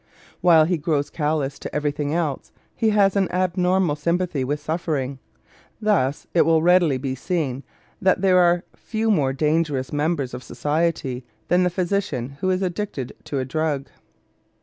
While 0.39 0.65
he 0.65 0.79
grows 0.79 1.11
callous 1.11 1.59
to 1.59 1.75
everything 1.75 2.11
else, 2.11 2.51
he 2.75 2.89
has 2.89 3.15
an 3.15 3.29
abnormal 3.31 3.95
sympathy 3.95 4.43
with 4.43 4.59
suffering. 4.59 5.19
Thus 5.79 6.25
it 6.33 6.41
will 6.43 6.63
readily 6.63 6.97
be 6.97 7.13
seen 7.13 7.61
that 8.01 8.21
there 8.21 8.39
are 8.39 8.63
few 8.75 9.11
more 9.11 9.31
dangerous 9.31 9.93
members 9.93 10.33
of 10.33 10.41
society 10.43 11.23
than 11.49 11.61
the 11.61 11.69
physician 11.69 12.37
who 12.39 12.49
is 12.49 12.63
addicted 12.63 13.13
to 13.25 13.37
a 13.37 13.45
drug. 13.45 13.89